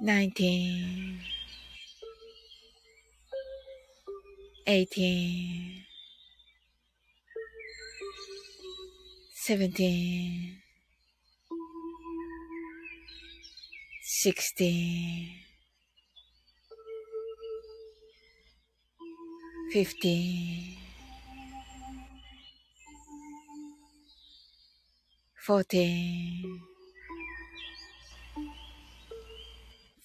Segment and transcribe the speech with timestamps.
[0.00, 1.20] nineteen,
[4.66, 5.84] eighteen,
[9.34, 10.58] seventeen,
[14.02, 15.30] sixteen,
[19.72, 20.76] fifteen,
[25.46, 26.75] fourteen.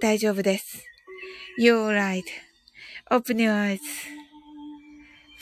[0.00, 0.82] 大丈夫です。
[1.58, 1.94] You're
[3.10, 3.80] right.Open your eyes.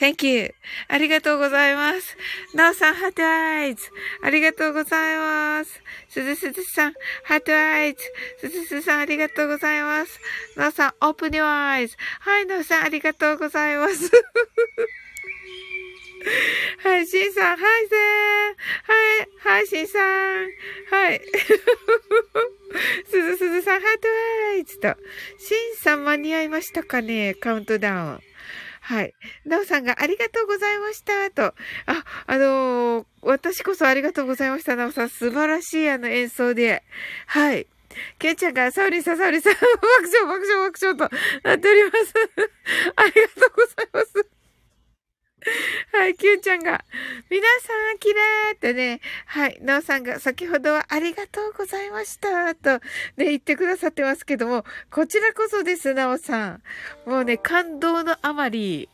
[0.01, 0.55] Thank you.
[0.89, 2.17] ありがとうございます。
[2.55, 3.83] なおさん、ハートアイズ。
[4.23, 5.83] ありがとうございます。
[6.09, 6.93] すずすずさん、
[7.25, 8.01] heart eyes。
[8.41, 10.21] すずすずさん、ありがとうございます。
[10.57, 11.97] なおさん、 open your eyes。
[12.21, 14.11] はい、なおさん、ありがとうございます。
[16.83, 17.99] はい、しんさん、はいせー
[19.47, 20.03] はい、はい、しんさん。
[20.91, 21.21] はい。
[23.11, 24.09] すずすずさん、 heart
[24.53, 24.89] eyes と。
[25.39, 28.21] しんさん間に合いましたかねカウントダウン。
[28.81, 29.15] はい。
[29.45, 31.31] なおさんがありがとうございました。
[31.31, 31.55] と。
[31.87, 34.77] あ、あのー、私こそありがとうございました。
[34.77, 36.83] なおさん、素晴らしいあの演奏で。
[37.27, 37.67] はい。
[38.19, 39.67] ケンちゃんが、サウリンさん、サウリンさん、 爆
[40.07, 42.15] 笑、爆笑、爆笑となっております。
[42.97, 44.38] ありがとうございます。
[45.93, 46.85] はい、キュンちゃんが、
[47.31, 52.85] 皆さん、キラーってね、はい、なおさんが先ほどはありがとうございました、と
[53.17, 56.63] ね、言ってくださってますけども、こちらこそです、なおさん。
[57.07, 58.89] もうね、感動のあまり、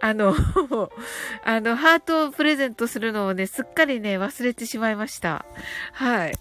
[0.00, 0.34] あの、
[1.44, 5.44] あの、ハートをプレゼントするのをね、すっかりね、忘れてしまいました。
[5.92, 6.34] はい。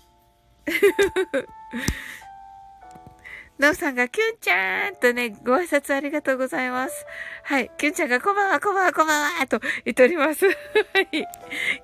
[3.60, 7.06] なおさんが、きゅんちゃんとね、ご挨拶ありがとうございます。
[7.44, 7.70] はい。
[7.78, 10.46] きゅんちゃんが、こんばんは、こんばんは、こんばんは、と言っております。
[10.48, 10.52] は
[11.12, 11.28] い。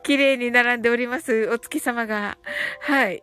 [0.02, 1.50] 綺麗に並んでおります。
[1.50, 2.38] お月様が。
[2.80, 3.22] はい。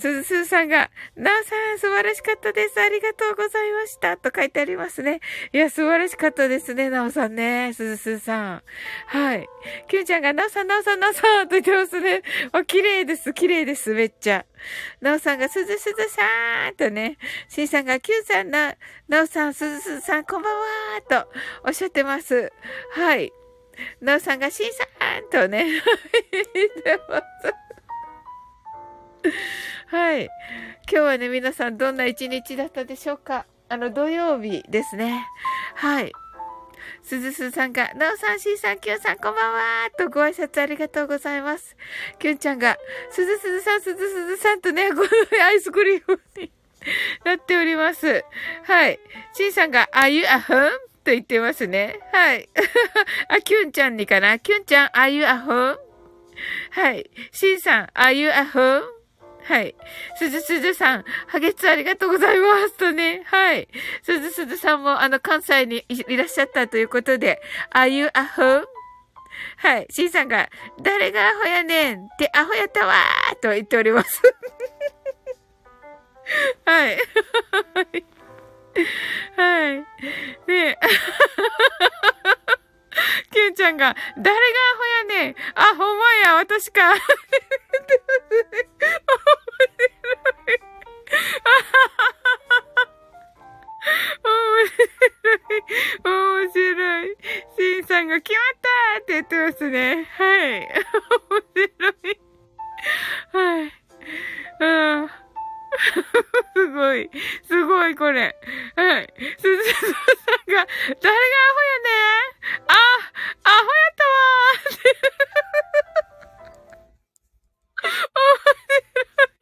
[0.00, 2.80] すずすずさんが、なおさん、素晴らしかったです。
[2.80, 4.16] ありがとうございました。
[4.16, 5.20] と書いてありますね。
[5.52, 7.72] いや、素晴らしかったですね、なおさんね。
[7.74, 8.62] すずすずさん。
[9.06, 9.46] はい。
[9.88, 12.22] きゅんちゃんが、なおさん、なおさん、なおさん、と言ってますね。
[12.52, 14.46] あ、綺麗です、綺麗です、めっちゃ。
[15.00, 17.18] なおさんが、すずすずさん、とね。
[17.48, 18.74] しんさんが、きゅんさん、な、
[19.06, 21.28] なおさん、すずすずさん、こんばんは、と
[21.66, 22.50] おっしゃってます。
[22.92, 23.32] はい。
[24.00, 24.84] なおさんが、しんさ
[25.20, 25.66] ん、とね。
[26.32, 27.69] 言ってます。
[29.88, 30.24] はい。
[30.24, 30.30] 今
[30.90, 33.46] 日はね、皆さんどんな一日だったでしょうか？
[33.68, 35.26] あの、土曜日ですね。
[35.74, 36.12] はい。
[37.02, 41.76] すずすさんが、なおさん、しーさん、きゅんさん、こんばんはとご挨拶ありがとうございます。
[42.18, 42.78] きゅんちゃんが、
[43.10, 46.50] すずすずさん、すずすずさんとね、こ のアイスクリームに
[47.24, 48.24] なっております。
[48.64, 48.98] はい。
[49.34, 50.70] しーさんが、あゆあふん
[51.04, 52.00] と言ってますね。
[52.12, 52.48] はい。
[53.28, 54.38] あ、きゅんちゃんにかな？
[54.38, 55.78] きゅんちゃん、あゆあふん
[56.70, 57.10] はい。
[57.32, 58.99] しーさん、あゆあふん
[59.50, 59.74] はい。
[60.16, 63.24] すずすずさん、ハゲツありがとうございますとね。
[63.26, 63.66] はい。
[64.00, 68.42] すずすずさんもあの関西にいらっしゃったということで、あゆあほ
[69.56, 69.88] はい。
[69.90, 70.48] しんさんが、
[70.80, 74.22] 誰がアホやねんってアホやったわーと言っております。
[76.64, 76.96] はい。
[79.36, 79.84] はい。
[80.46, 80.78] ね
[83.32, 84.42] キュンちゃんが、誰が
[84.74, 86.94] アホやねんあ、ほんまや、私か。
[98.10, 100.04] が決まったって言ってますね。
[100.04, 100.60] はい。
[100.60, 102.20] 面白い。
[103.32, 103.72] はい。
[104.60, 105.10] うん。
[106.56, 107.08] すごい。
[107.46, 108.36] すごい、これ。
[108.74, 109.14] はい。
[109.38, 109.92] すずさん
[110.52, 110.66] が、
[111.00, 111.90] 誰がアホやね
[112.66, 112.74] あ、
[113.44, 114.90] アホやったわーって。
[117.90, 118.58] 面白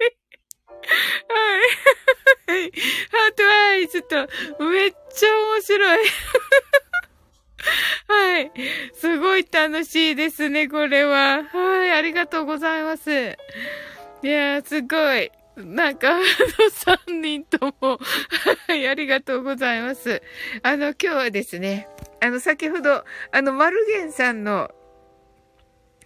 [0.06, 0.12] い。
[1.28, 1.72] はい。
[2.46, 2.72] はい。
[3.10, 4.14] heart eye ちょっと、
[4.64, 6.08] めっちゃ面白い。
[8.38, 8.52] はい。
[8.94, 11.42] すごい楽しいですね、これは。
[11.42, 11.90] はい。
[11.90, 13.10] ありがとうございます。
[13.10, 15.32] いやー、すごい。
[15.56, 16.24] なんか、あの、
[16.70, 17.98] 三人とも
[18.68, 20.22] はい、ありがとうございます。
[20.62, 21.88] あの、今日はですね、
[22.20, 24.70] あの、先ほど、あの、マルゲンさんの、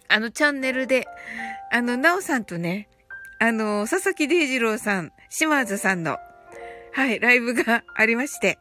[0.07, 1.05] あの、チャンネルで、
[1.71, 2.89] あの、ナオさんとね、
[3.37, 6.17] あの、佐々木デイジローさん、島津さんの、
[6.93, 8.57] はい、ライブがありまして、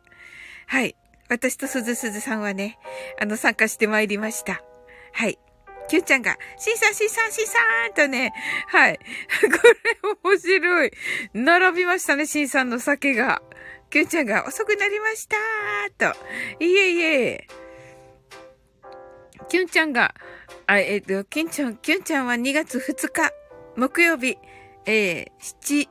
[0.67, 0.95] はい、
[1.33, 2.79] 私と鈴鈴さんはね、
[3.19, 4.63] あの、参加してまいりました。
[5.15, 5.39] はい。
[5.89, 8.35] キュンちゃんが、シーサーシーサーシーサーとね、
[8.69, 8.99] はい。
[9.41, 10.93] これ面白い。
[11.33, 13.41] 並びましたね、シンさんの酒が。
[13.89, 16.19] キュンちゃんが、遅くなりましたと。
[16.61, 17.47] いえいえ。
[19.49, 20.15] キュンちゃんが、
[20.67, 23.33] あ、えっ、ー、と、キュンちゃん、キュンちゃんは2月2日、
[23.77, 24.37] 木曜日、
[24.85, 25.27] えー、
[25.63, 25.89] 7、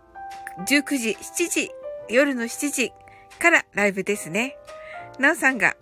[0.68, 1.72] 19時、7時、
[2.10, 2.92] 夜の7時
[3.40, 4.56] からライブですね。
[5.20, 5.76] なおさんが、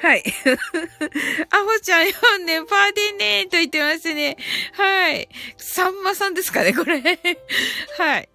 [0.00, 0.22] はい。
[1.50, 4.36] アホちゃん読んで、パーティーねーと言ってますね。
[4.72, 5.28] はい。
[5.56, 7.00] さんまさんですかね、これ。
[7.98, 8.28] はい。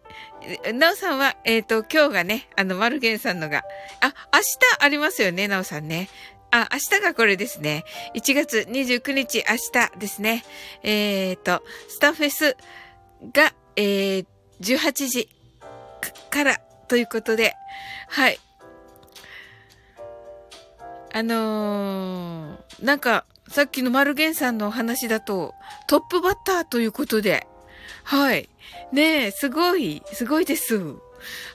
[0.73, 3.63] なおさんは、えっ、ー、と、今日がね、あの、マルゲンさんのが、
[3.99, 4.45] あ、明日
[4.79, 6.09] ありますよね、なおさんね。
[6.49, 7.85] あ、明日がこれですね。
[8.15, 10.43] 1月29日、明日ですね。
[10.81, 12.57] えっ、ー、と、スターフェス
[13.31, 14.25] が、えー、
[14.59, 15.29] 18時
[16.31, 17.55] からということで、
[18.09, 18.39] はい。
[21.21, 25.53] あのー、なんか、さっきのマルゲンさんのお話だと、
[25.87, 27.45] トップバッターということで、
[28.03, 28.49] はい。
[28.91, 30.95] ねえ、すごい、すごいです。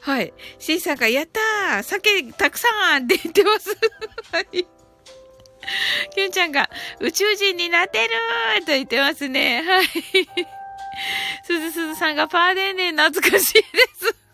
[0.02, 0.32] はい。
[0.61, 2.68] シンさんが、やったー酒たくさ
[3.00, 3.76] んって言ってます。
[4.30, 4.46] はい。
[6.14, 6.70] キュンちゃんが、
[7.00, 9.64] 宇宙人になってるーと言ってますね。
[9.66, 9.87] はい。
[11.44, 13.62] すずすずさんが、パーデーネー懐かしいで
[13.99, 14.25] す。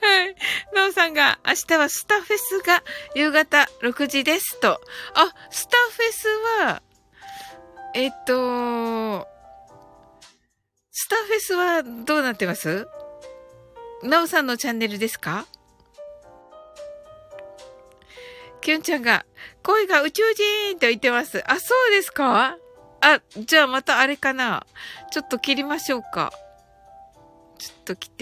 [0.00, 0.36] はい。
[0.74, 2.82] なおさんが、明日はスタフェスが
[3.14, 4.80] 夕方6時ですと。
[5.14, 6.28] あ、スタフェス
[6.60, 6.82] は、
[7.94, 9.26] えっと、
[10.90, 12.86] スタフェスはどうなってます？
[14.02, 15.46] なおさんのチャンネルですか？
[18.60, 19.24] きゅんちゃんが、
[19.62, 20.22] 声が宇宙
[20.68, 21.42] 人と言ってます。
[21.50, 22.56] あ、そうですか？
[23.00, 24.64] あ、じゃあまたあれかな。
[25.10, 26.32] ちょっと切りましょうか。
[27.58, 28.20] ちょっと切ってみ